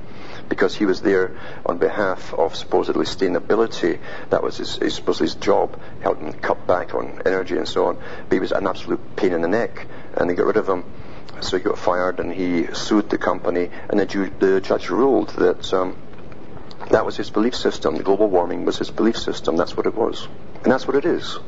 [0.48, 4.00] because he was there on behalf of supposedly sustainability.
[4.30, 7.98] That was his, his supposedly his job, helping cut back on energy and so on.
[8.30, 10.82] But he was an absolute pain in the neck, and they got rid of him.
[11.42, 15.28] So he got fired, and he sued the company, and the, ju- the judge ruled
[15.36, 15.94] that um,
[16.90, 17.98] that was his belief system.
[17.98, 19.56] Global warming was his belief system.
[19.56, 20.26] That's what it was.
[20.66, 21.38] And that's what it is.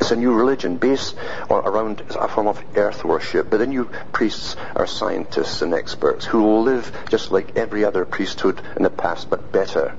[0.00, 1.14] It's a new religion based
[1.48, 3.48] on, around a form of earth worship.
[3.48, 8.04] But the new priests are scientists and experts who will live just like every other
[8.04, 9.94] priesthood in the past, but better.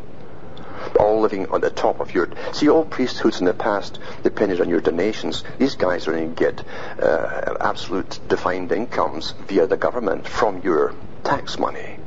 [0.99, 2.27] All living on the top of your.
[2.51, 5.45] See, all priesthoods in the past depended on your donations.
[5.57, 6.65] These guys are going to get
[7.01, 10.93] uh, absolute defined incomes via the government from your
[11.23, 11.97] tax money.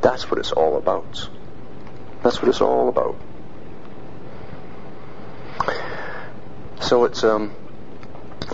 [0.00, 1.28] That's what it's all about.
[2.22, 3.20] That's what it's all about.
[6.80, 7.54] So it's um,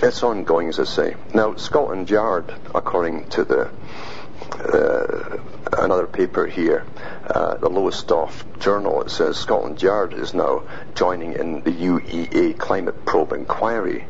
[0.02, 1.16] it's ongoing, as I say.
[1.32, 3.70] Now, Scotland Yard, according to the
[4.52, 5.38] uh,
[5.78, 6.84] another paper here,
[7.26, 10.64] uh, the Lowestoft Journal, it says Scotland Yard is now
[10.94, 14.04] joining in the UEA climate probe inquiry.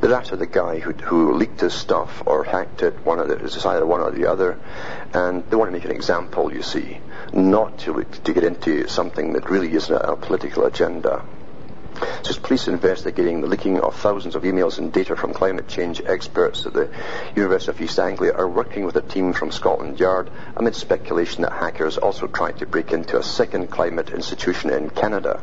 [0.00, 3.04] They're after the guy who, who leaked this stuff or hacked it.
[3.04, 4.58] One of the, it's either one or the other,
[5.14, 6.52] and they want to make an example.
[6.52, 6.98] You see,
[7.32, 11.22] not to to get into something that really isn't a, a political agenda.
[12.22, 16.64] Just police investigating the leaking of thousands of emails and data from climate change experts
[16.64, 16.88] at the
[17.36, 21.52] University of East Anglia are working with a team from Scotland Yard amid speculation that
[21.52, 25.42] hackers also tried to break into a second climate institution in Canada.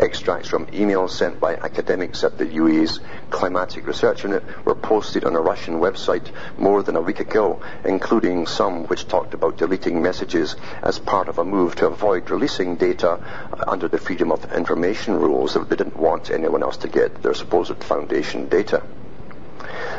[0.00, 5.36] Extracts from emails sent by academics at the UAE's Climatic Research Unit were posted on
[5.36, 10.56] a Russian website more than a week ago, including some which talked about deleting messages
[10.82, 13.20] as part of a move to avoid releasing data
[13.68, 17.34] under the Freedom of Information rules that they didn't want anyone else to get their
[17.34, 18.82] supposed foundation data.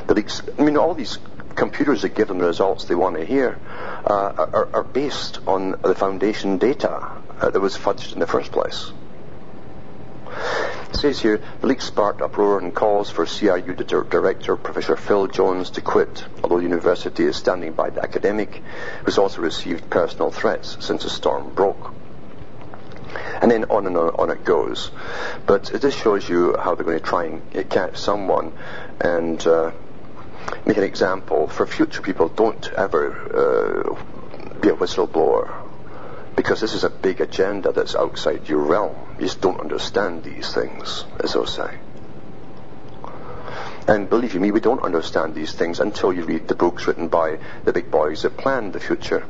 [0.07, 1.19] The leaks, I mean, all these
[1.53, 3.59] computers that give them the results they want to hear
[4.03, 8.51] uh, are, are, based on the foundation data uh, that was fudged in the first
[8.51, 8.91] place.
[10.89, 15.71] It says here, the leak sparked uproar and calls for CRU Director Professor Phil Jones
[15.71, 18.61] to quit, although the university is standing by the academic,
[19.03, 21.93] who's also received personal threats since the storm broke.
[23.41, 24.91] And then on and on, on it goes.
[25.45, 28.53] But it just shows you how they're going to try and catch someone
[28.99, 29.71] and uh,
[30.65, 32.29] make an example for future people.
[32.29, 35.70] Don't ever uh, be a whistleblower
[36.35, 38.95] because this is a big agenda that's outside your realm.
[39.19, 41.77] You just don't understand these things, as they'll say.
[43.87, 47.39] And believe me, we don't understand these things until you read the books written by
[47.65, 49.25] the big boys that planned the future.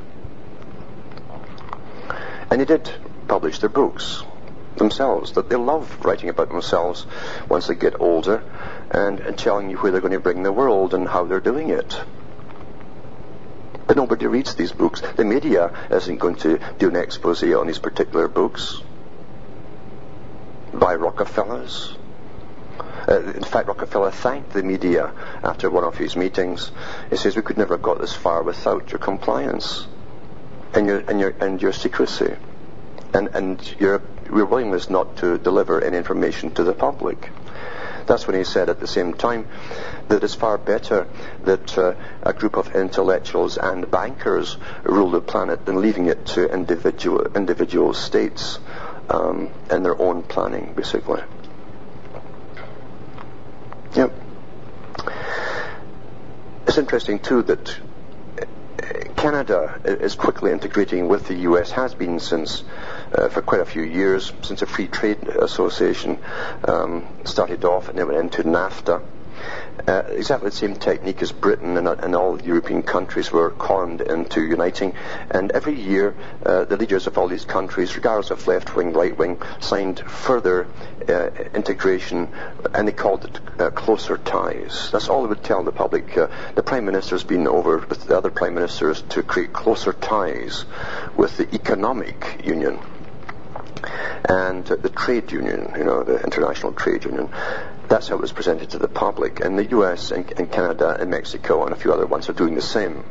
[2.49, 2.89] And they did
[3.27, 4.23] publish their books
[4.75, 7.05] themselves, that they love writing about themselves
[7.49, 8.43] once they get older
[8.91, 11.69] and, and telling you where they're going to bring the world and how they're doing
[11.69, 11.99] it.
[13.91, 15.01] But nobody reads these books.
[15.01, 18.79] The media isn't going to do an expose on these particular books
[20.73, 21.97] by Rockefellers.
[23.05, 25.11] Uh, in fact, Rockefeller thanked the media
[25.43, 26.71] after one of his meetings.
[27.09, 29.85] He says, "We could never have got this far without your compliance
[30.73, 32.37] and your and your and your secrecy,
[33.13, 34.01] and and your
[34.33, 37.29] your willingness not to deliver any information to the public."
[38.05, 39.47] That's when he said at the same time
[40.07, 41.07] that it's far better
[41.43, 46.51] that uh, a group of intellectuals and bankers rule the planet than leaving it to
[46.51, 48.59] individual individual states
[49.09, 51.21] um, and their own planning, basically.
[53.95, 54.13] Yep.
[56.67, 57.77] It's interesting too that
[59.21, 62.63] Canada is quickly integrating with the US, has been since
[63.13, 66.17] uh, for quite a few years, since the Free Trade Association
[66.67, 69.01] um, started off and then went into NAFTA.
[69.87, 74.43] Uh, exactly the same technique as Britain and, and, all European countries were conned into
[74.43, 74.93] uniting.
[75.31, 79.17] And every year, uh, the leaders of all these countries, regardless of left wing, right
[79.17, 80.67] wing, signed further
[81.09, 82.29] uh, integration,
[82.75, 84.91] and they called it uh, closer ties.
[84.91, 86.15] That's all they would tell the public.
[86.15, 90.65] Uh, the prime minister's been over with the other prime ministers to create closer ties
[91.15, 92.79] with the economic union
[94.25, 97.29] and the trade union, you know, the international trade union.
[97.87, 99.39] That's how it was presented to the public.
[99.39, 102.55] And the US and, and Canada and Mexico and a few other ones are doing
[102.55, 103.03] the same.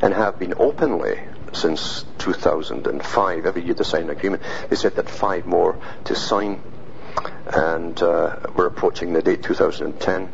[0.00, 1.18] And have been openly
[1.52, 3.46] since 2005.
[3.46, 4.42] Every year they sign an agreement.
[4.68, 6.62] They said that five more to sign,
[7.46, 10.28] and uh, we're approaching the date 2010,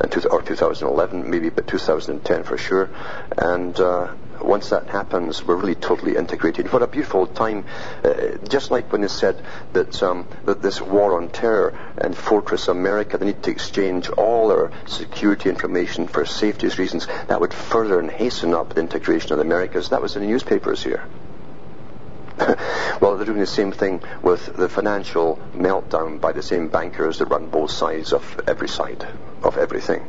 [0.00, 2.90] and or 2011 maybe, but 2010 for sure.
[3.36, 6.72] And uh, once that happens, we're really totally integrated.
[6.72, 7.64] What a beautiful time!
[8.04, 12.68] Uh, just like when they said that um, that this war on terror and Fortress
[12.68, 17.06] America, they need to exchange all our security information for safety reasons.
[17.28, 19.90] That would further and hasten up the integration of the Americas.
[19.90, 21.04] That was in the newspapers here.
[23.00, 27.26] well, they're doing the same thing with the financial meltdown by the same bankers that
[27.26, 29.06] run both sides of every side
[29.42, 30.04] of everything.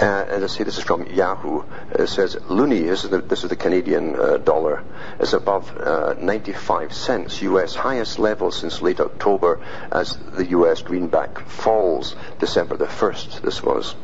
[0.00, 1.62] Uh, as I say, this is from Yahoo.
[1.90, 4.82] It says loonie, this is the, this is the Canadian uh, dollar,
[5.20, 7.74] is above uh, 95 cents, U.S.
[7.74, 9.60] highest level since late October
[9.92, 10.80] as the U.S.
[10.80, 13.42] greenback falls December the 1st.
[13.42, 13.94] This was.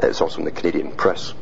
[0.00, 1.34] It's also in the Canadian press.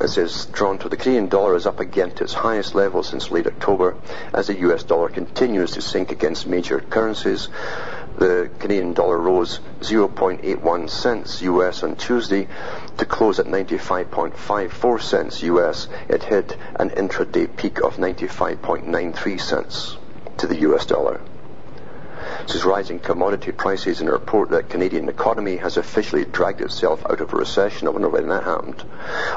[0.00, 3.46] It says Toronto, the Canadian dollar is up again to its highest level since late
[3.46, 3.96] October
[4.32, 7.48] as the US dollar continues to sink against major currencies
[8.18, 12.48] the Canadian dollar rose 0.81 cents US on Tuesday
[12.98, 15.88] to close at 95.54 cents US.
[16.08, 19.96] It hit an intraday peak of 95.93 cents
[20.38, 21.20] to the US dollar.
[22.46, 27.04] This is rising commodity prices and a report that Canadian economy has officially dragged itself
[27.08, 27.88] out of a recession.
[27.88, 28.82] I wonder when that happened.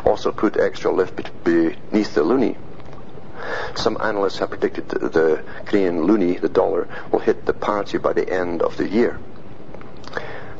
[0.05, 2.57] Also put extra lift beneath the loonie.
[3.75, 8.29] Some analysts have predicted the Canadian loonie, the dollar, will hit the parity by the
[8.29, 9.19] end of the year.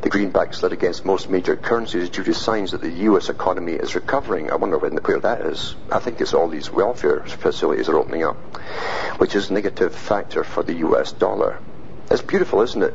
[0.01, 3.29] The greenback slid against most major currencies due to signs that the U.S.
[3.29, 4.51] economy is recovering.
[4.51, 5.75] I wonder when, where that is.
[5.91, 8.37] I think it's all these welfare facilities are opening up,
[9.17, 11.11] which is a negative factor for the U.S.
[11.13, 11.59] dollar.
[12.11, 12.93] It's beautiful, isn't it?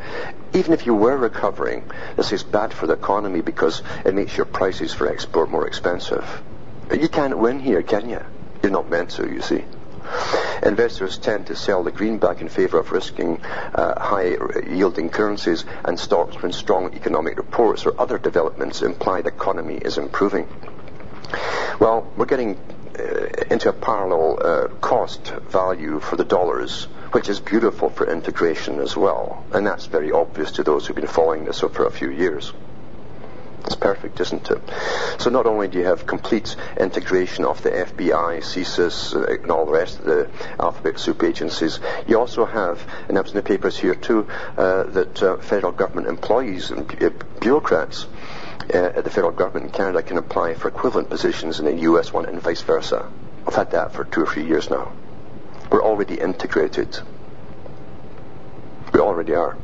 [0.55, 1.85] Even if you were recovering,
[2.17, 6.43] this is bad for the economy because it makes your prices for export more expensive.
[6.91, 8.21] You can't win here, can you?
[8.63, 9.65] You're not meant to, you see.
[10.63, 14.37] Investors tend to sell the greenback in favour of risking uh, high
[14.69, 19.99] yielding currencies and stocks when strong economic reports or other developments imply the economy is
[19.99, 20.47] improving.
[21.81, 22.57] Well, we're getting
[22.99, 28.81] uh, into a parallel uh, cost value for the dollars, which is beautiful for integration
[28.81, 29.45] as well.
[29.53, 32.53] And that's very obvious to those who've been following this for a few years.
[33.65, 34.61] It's perfect, isn't it?
[35.19, 39.67] So not only do you have complete integration of the FBI, CSIS, uh, and all
[39.67, 43.43] the rest of the alphabet soup agencies, you also have, and that was in the
[43.43, 46.89] papers here too, uh, that uh, federal government employees and
[47.41, 48.07] bureaucrats
[48.75, 52.13] uh, at the federal government in Canada can apply for equivalent positions in the US
[52.13, 53.11] one and vice versa.
[53.47, 54.93] I've had that for two or three years now.
[55.71, 56.99] We're already integrated.
[58.93, 59.57] We already are.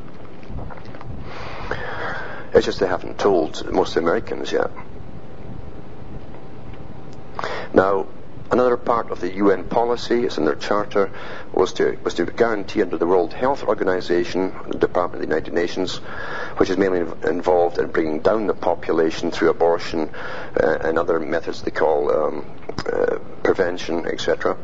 [2.53, 4.71] It's just they haven't told most Americans yet.
[7.73, 8.07] Now,
[8.51, 11.11] another part of the UN policy, is in their charter,
[11.53, 15.53] was to, was to guarantee under the World Health Organization, the Department of the United
[15.53, 15.97] Nations,
[16.57, 20.09] which is mainly involved in bringing down the population through abortion
[20.59, 22.45] uh, and other methods they call um,
[22.91, 24.57] uh, prevention, etc.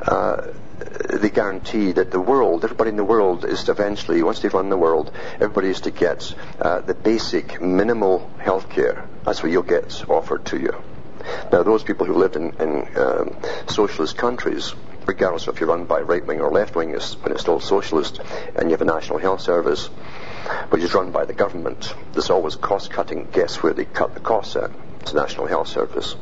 [0.00, 0.46] Uh,
[0.92, 4.76] they guarantee that the world, everybody in the world is eventually, once they've run the
[4.76, 9.08] world, everybody is to get uh, the basic minimal health care.
[9.24, 10.74] That's what you'll get offered to you.
[11.52, 13.36] Now, those people who live in, in um,
[13.68, 14.74] socialist countries,
[15.06, 18.20] regardless of if you're run by right wing or left wing, when it's still socialist,
[18.56, 19.86] and you have a national health service,
[20.70, 23.28] which is run by the government, there's always cost cutting.
[23.32, 24.70] Guess where they cut the costs at?
[25.00, 26.16] It's the National Health Service.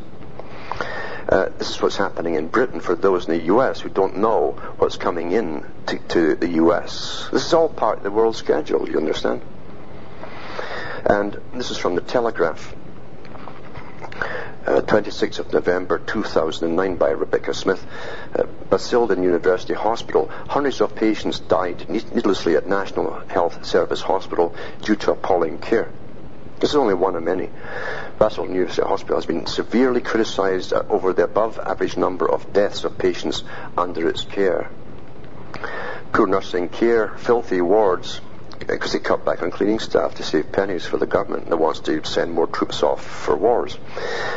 [1.31, 4.59] Uh, this is what's happening in Britain for those in the US who don't know
[4.79, 7.29] what's coming in to, to the US.
[7.31, 9.41] This is all part of the world schedule, you understand?
[11.05, 12.75] And this is from the Telegraph.
[14.67, 17.87] Uh, 26th of November 2009 by Rebecca Smith,
[18.35, 20.29] uh, Basildon University Hospital.
[20.49, 24.53] Hundreds of patients died needlessly at National Health Service Hospital
[24.83, 25.93] due to appalling care.
[26.61, 27.49] This is only one of many.
[28.19, 32.85] Basildon University Hospital has been severely criticised uh, over the above average number of deaths
[32.85, 33.43] of patients
[33.79, 34.71] under its care.
[36.13, 38.21] Poor nursing care, filthy wards,
[38.59, 41.81] because they cut back on cleaning staff to save pennies for the government that wants
[41.81, 43.79] to send more troops off for wars.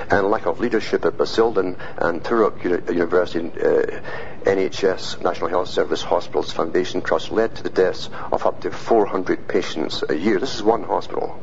[0.09, 3.99] And lack of leadership at Basildon and Thurrock University uh,
[4.43, 9.45] NHS National Health Service Hospitals Foundation Trust led to the deaths of up to 400
[9.49, 10.39] patients a year.
[10.39, 11.37] This is one hospital.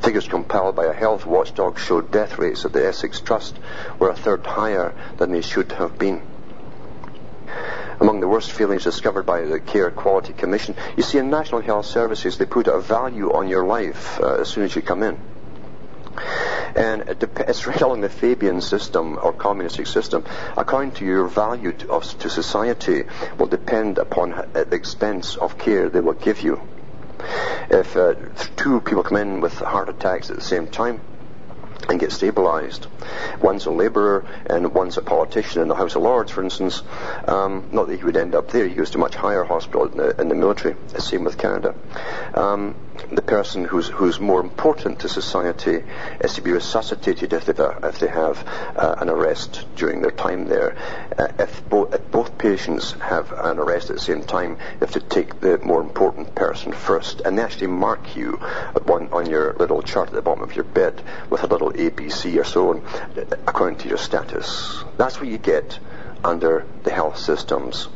[0.00, 3.58] Figures compiled by a health watchdog showed death rates at the Essex Trust
[3.98, 6.22] were a third higher than they should have been.
[8.00, 11.86] Among the worst failings discovered by the Care Quality Commission, you see in National Health
[11.86, 15.18] Services they put a value on your life uh, as soon as you come in.
[16.74, 20.24] And it dep- it's right along the Fabian system or communistic system.
[20.56, 23.04] According to your value to, of, to society
[23.38, 26.60] will depend upon uh, the expense of care they will give you.
[27.70, 28.14] If uh,
[28.56, 31.00] two people come in with heart attacks at the same time,
[31.88, 32.86] and get stabilised.
[33.40, 36.82] One's a labourer and one's a politician in the House of Lords, for instance.
[37.26, 38.68] Um, not that he would end up there.
[38.68, 40.76] He goes to much higher hospital in the, in the military.
[40.98, 41.74] Same with Canada.
[42.34, 42.76] Um,
[43.10, 45.82] the person who's, who's more important to society
[46.20, 48.46] is to be resuscitated if, if they have
[48.76, 50.76] uh, an arrest during their time there.
[51.18, 51.81] Uh, if both
[52.42, 56.34] patients have an arrest at the same time, you have to take the more important
[56.34, 57.20] person first.
[57.20, 58.36] And they actually mark you
[58.88, 62.36] on, on your little chart at the bottom of your bed with a little ABC
[62.38, 62.82] or so on,
[63.46, 64.82] according to your status.
[64.96, 65.78] That's what you get
[66.24, 67.88] under the health systems,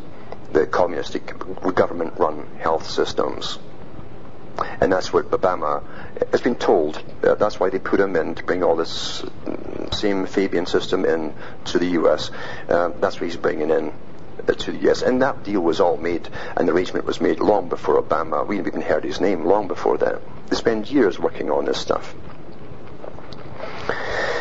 [0.52, 1.26] the communistic
[1.74, 3.58] government-run health systems.
[4.80, 5.82] And that's what Obama
[6.30, 7.02] has been told.
[7.22, 9.24] Uh, that's why they put him in to bring all this
[9.90, 11.34] same Fabian system in
[11.66, 12.30] to the U.S.
[12.68, 13.92] Uh, that's what he's bringing in
[14.46, 15.02] to the.
[15.02, 18.46] And that deal was all made, and the arrangement was made long before Obama.
[18.46, 20.20] We even heard his name long before that.
[20.48, 22.14] They spend years working on this stuff.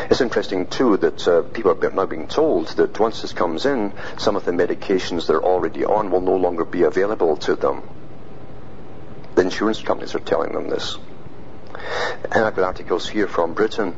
[0.10, 3.92] It's interesting too that uh, people are now being told that once this comes in,
[4.18, 7.82] some of the medications they're already on will no longer be available to them.
[9.34, 10.98] The insurance companies are telling them this.
[12.32, 13.96] And I've got articles here from Britain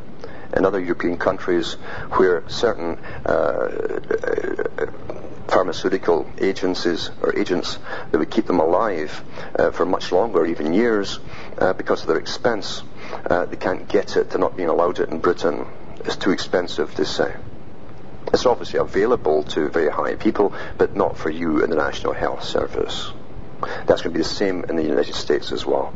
[0.54, 1.74] and other European countries
[2.16, 3.68] where certain uh,
[5.48, 7.80] pharmaceutical agencies or agents
[8.12, 9.24] that would keep them alive
[9.58, 11.20] uh, for much longer, even years,
[11.58, 12.84] uh, because of their expense.
[13.30, 14.30] Uh, they can't get it.
[14.30, 15.66] They're not being allowed it in Britain
[16.06, 17.36] It's too expensive to say.
[18.34, 22.44] It's obviously available to very high people, but not for you in the National Health
[22.44, 23.12] Service.
[23.88, 25.94] That's going to be the same in the United States as well.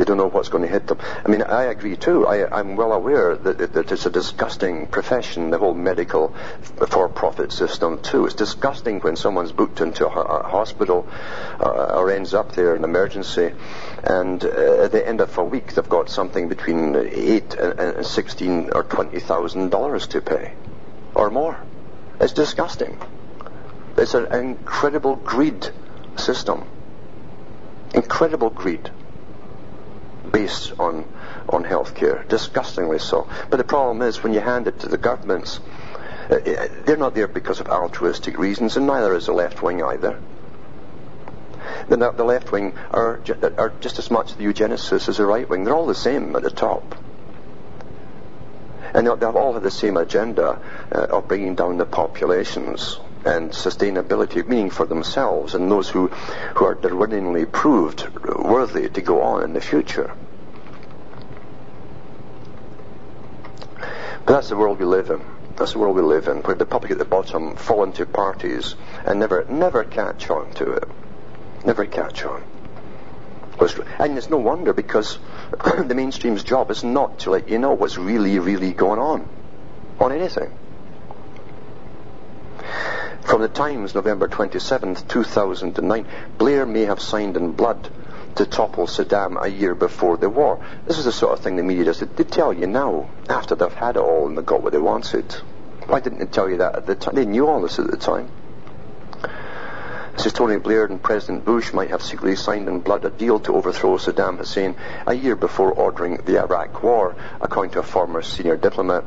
[0.00, 0.96] They don't know what's going to hit them.
[1.26, 2.26] I mean, I agree too.
[2.26, 6.34] I, am well aware that, that, it's a disgusting profession, the whole medical
[6.88, 8.24] for-profit system too.
[8.24, 11.06] It's disgusting when someone's booked into a, hospital
[11.60, 13.52] uh, or ends up there in emergency,
[14.02, 18.70] and uh, at the end of a week they've got something between eight and sixteen
[18.72, 20.54] or twenty thousand dollars to pay,
[21.14, 21.60] or more.
[22.18, 22.98] It's disgusting.
[23.98, 25.68] It's an incredible greed
[26.16, 26.64] system.
[27.92, 28.90] Incredible greed
[30.32, 31.04] based on,
[31.48, 33.28] on healthcare, disgustingly so.
[33.48, 35.60] But the problem is when you hand it to the governments,
[36.30, 39.82] uh, uh, they're not there because of altruistic reasons, and neither is the left wing
[39.82, 40.20] either.
[41.88, 43.20] The, the left wing are,
[43.58, 45.64] are just as much the eugenicists as the right wing.
[45.64, 46.96] They're all the same at the top.
[48.92, 50.60] And they've all had the same agenda
[50.92, 56.64] uh, of bringing down the populations and sustainability, meaning for themselves and those who, who
[56.64, 60.10] are Darwinianly proved worthy to go on in the future.
[64.24, 65.20] But that's the world we live in.
[65.56, 68.74] That's the world we live in, where the public at the bottom fall into parties
[69.04, 70.88] and never, never catch on to it.
[71.64, 72.42] Never catch on.
[73.98, 75.18] And it's no wonder because
[75.84, 79.28] the mainstream's job is not to let you know what's really, really going on
[79.98, 80.50] on anything.
[83.22, 86.06] From the Times, November 27, 2009,
[86.38, 87.88] Blair may have signed in blood
[88.36, 90.60] to topple Saddam a year before the war.
[90.86, 92.00] This is the sort of thing the media does.
[92.00, 95.32] They tell you now, after they've had it all and they got what they wanted.
[95.86, 97.14] Why didn't they tell you that at the time?
[97.14, 98.30] They knew all this at the time.
[100.40, 103.98] Tony Blair and President Bush might have secretly signed in blood a deal to overthrow
[103.98, 104.74] Saddam Hussein
[105.06, 109.04] a year before ordering the Iraq War, according to a former senior diplomat.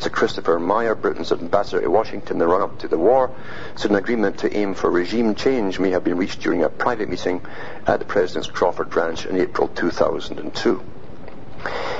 [0.00, 3.30] Sir Christopher Meyer, Britain's ambassador to Washington in the run-up to the war,
[3.76, 7.08] said an agreement to aim for regime change may have been reached during a private
[7.08, 7.40] meeting
[7.86, 10.82] at the President's Crawford Ranch in April 2002.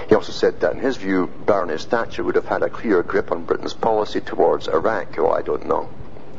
[0.08, 3.30] He also said that in his view, Baroness Thatcher would have had a clearer grip
[3.30, 5.16] on Britain's policy towards Iraq.
[5.16, 5.88] Well, I don't know.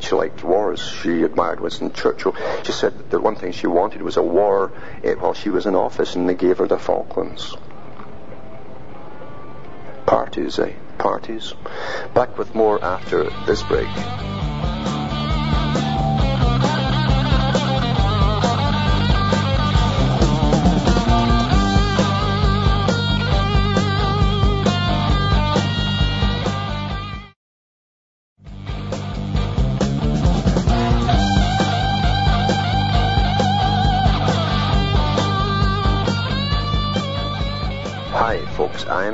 [0.04, 0.82] She liked wars.
[0.82, 2.36] She admired Winston Churchill.
[2.64, 5.66] She said that the one thing she wanted was a war eh, while she was
[5.66, 7.56] in office, and they gave her the Falklands.
[10.06, 10.74] Parties, eh?
[10.98, 11.54] Parties.
[12.14, 13.88] Back with more after this break.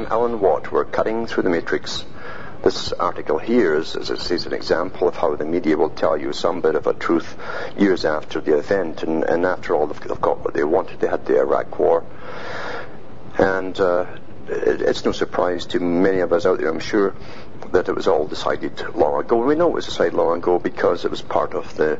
[0.10, 0.72] Alan Watt.
[0.72, 2.03] We're cutting through the matrix.
[2.64, 6.18] This article here is, as it says, an example of how the media will tell
[6.18, 7.38] you some bit of a truth
[7.78, 10.99] years after the event, and, and after all, they've, got what they wanted.
[10.99, 12.03] They had the Iraq War,
[13.38, 14.07] and uh,
[14.47, 17.16] it, it's no surprise to many of us out there, I'm sure,
[17.72, 19.38] that it was all decided long ago.
[19.38, 21.99] We know it was decided long ago because it was part of the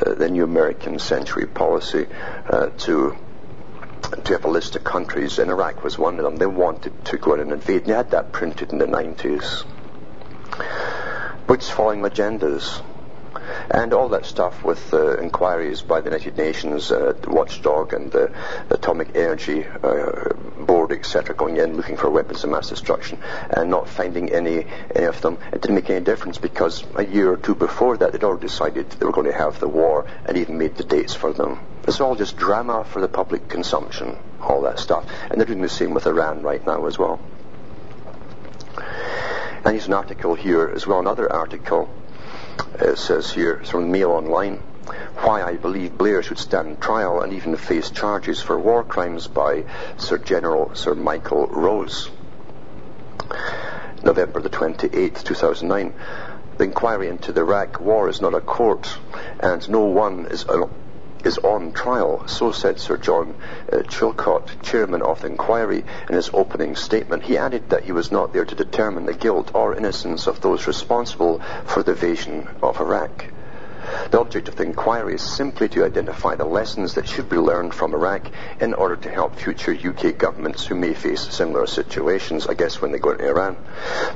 [0.00, 2.06] uh, the new American century policy
[2.48, 3.16] uh, to
[4.24, 6.36] to have a list of countries, and Iraq was one of them.
[6.36, 9.64] They wanted to go in and invade, and they had that printed in the 90s.
[11.46, 12.82] But it's following agendas.
[13.70, 18.32] And all that stuff with uh, inquiries by the United Nations, uh, watchdog and the
[18.70, 23.18] Atomic Energy uh, Board, etc., going in looking for weapons of mass destruction
[23.50, 27.32] and not finding any, any of them, it didn't make any difference because a year
[27.32, 30.36] or two before that they'd already decided they were going to have the war and
[30.36, 31.60] even made the dates for them.
[31.86, 35.06] It's all just drama for the public consumption, all that stuff.
[35.30, 37.20] And they're doing the same with Iran right now as well.
[39.62, 41.90] And here's an article here as well, another article
[42.80, 44.56] it says here, it's from Mail Online,
[45.16, 49.64] why I believe Blair should stand trial and even face charges for war crimes by
[49.96, 52.10] Sir General Sir Michael Rose.
[54.02, 55.94] November the 28th, 2009.
[56.56, 58.98] The inquiry into the Iraq war is not a court,
[59.40, 60.44] and no one is
[61.24, 62.26] is on trial.
[62.26, 63.34] So said Sir John
[63.72, 67.22] uh, Chilcot, chairman of the inquiry, in his opening statement.
[67.22, 70.66] He added that he was not there to determine the guilt or innocence of those
[70.66, 73.26] responsible for the invasion of Iraq.
[74.10, 77.74] The object of the inquiry is simply to identify the lessons that should be learned
[77.74, 82.54] from Iraq in order to help future UK governments who may face similar situations, I
[82.54, 83.56] guess, when they go into Iran.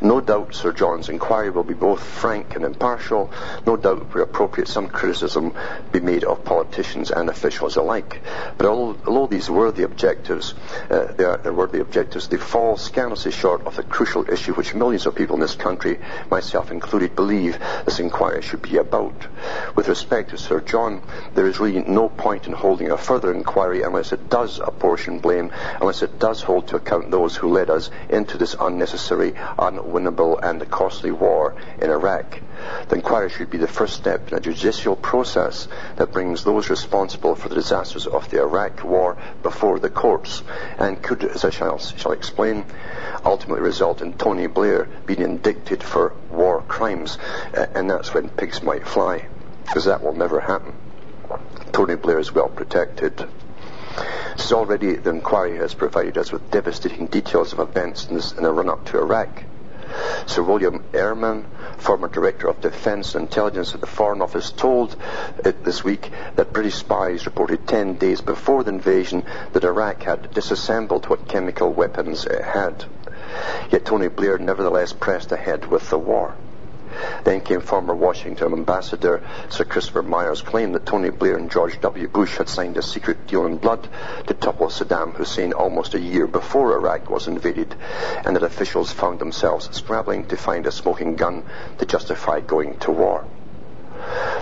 [0.01, 3.31] No doubt Sir John's inquiry will be both frank and impartial.
[3.67, 5.55] No doubt, where appropriate, some criticism
[5.93, 8.21] be made of politicians and officials alike.
[8.59, 10.55] But although, these were the objectives,
[10.91, 14.55] uh, they, are, they were the objectives, they fall scandalously short of the crucial issue
[14.55, 16.01] which millions of people in this country,
[16.31, 19.15] myself included, believe this inquiry should be about.
[19.77, 21.03] With respect to Sir John,
[21.35, 25.51] there is really no point in holding a further inquiry unless it does apportion blame,
[25.81, 30.71] unless it does hold to account those who led us into this unnecessary, unwinnable, and
[30.71, 32.41] costly war in Iraq.
[32.89, 37.35] The inquiry should be the first step in a judicial process that brings those responsible
[37.35, 40.45] for the disasters of the Iraq war before the courts,
[40.79, 42.65] and could, as I shall, shall explain,
[43.25, 47.19] ultimately result in Tony Blair being indicted for war crimes,
[47.53, 49.27] and that's when pigs might fly,
[49.65, 50.75] because that will never happen.
[51.73, 53.27] Tony Blair is well protected.
[54.53, 58.53] Already the inquiry has provided us with devastating details of events in, this, in the
[58.53, 59.45] run-up to Iraq.
[60.27, 61.45] Sir William Ehrman,
[61.79, 64.97] former Director of Defence and Intelligence at the Foreign Office, told
[65.45, 70.33] it this week that British spies reported 10 days before the invasion that Iraq had
[70.33, 72.85] disassembled what chemical weapons it had.
[73.71, 76.35] Yet Tony Blair nevertheless pressed ahead with the war.
[77.25, 82.09] Then came former Washington ambassador Sir Christopher Meyer's claim that Tony Blair and George W.
[82.09, 83.89] Bush had signed a secret deal in blood
[84.27, 87.75] to topple Saddam Hussein almost a year before Iraq was invaded,
[88.25, 91.43] and that officials found themselves scrabbling to find a smoking gun
[91.79, 93.25] to justify going to war.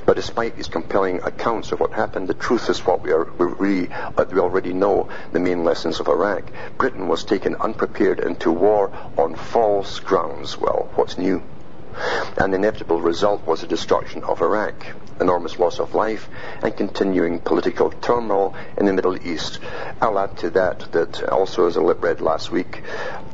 [0.05, 3.47] But despite these compelling accounts of what happened, the truth is what we, are, we,
[3.47, 6.51] really, uh, we already know, the main lessons of Iraq.
[6.77, 10.59] Britain was taken unprepared into war on false grounds.
[10.59, 11.43] Well, what's new?
[12.37, 14.87] And the inevitable result was the destruction of Iraq,
[15.21, 16.29] enormous loss of life,
[16.63, 19.59] and continuing political turmoil in the Middle East.
[20.01, 22.83] I'll add to that that also, as I read last week,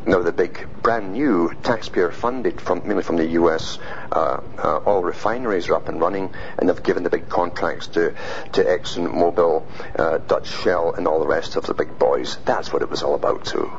[0.07, 3.79] now the big brand new taxpayer funded from mainly from the US
[4.11, 8.15] uh, uh, oil refineries are up and running and they've given the big contracts to
[8.53, 9.65] to Exxon Mobil,
[9.99, 12.39] uh, Dutch Shell and all the rest of the big boys.
[12.45, 13.71] That's what it was all about too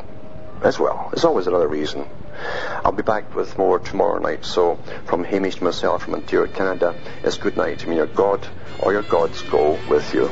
[0.61, 1.09] as well.
[1.11, 2.05] There's always another reason.
[2.83, 4.45] I'll be back with more tomorrow night.
[4.45, 4.75] So,
[5.05, 7.87] from Hamish to myself from Ontario, Canada, it's good night.
[7.87, 8.47] May your God
[8.79, 10.29] or your gods go with you.